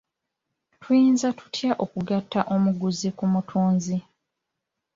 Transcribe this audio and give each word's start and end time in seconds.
Tuyinza 0.81 1.27
tutya 1.39 1.71
okugatta 1.83 2.39
omuguzi 2.55 3.09
ku 3.17 3.25
mutunzi? 3.33 3.97